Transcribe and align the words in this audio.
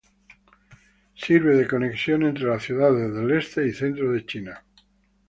Sirve 1.13 1.55
de 1.57 1.67
conexión 1.67 2.23
entre 2.23 2.45
las 2.45 2.63
ciudades 2.63 3.13
del 3.13 3.29
este 3.37 3.67
y 3.67 3.71
centro 3.71 4.11
de 4.11 4.25
China. 4.25 4.63